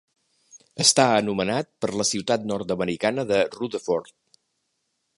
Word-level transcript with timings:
Està 0.85 1.05
anomenat 1.17 1.69
per 1.85 1.91
la 2.03 2.07
ciutat 2.13 2.49
nord-americana 2.53 3.27
de 3.33 3.43
Rutherford. 3.61 4.15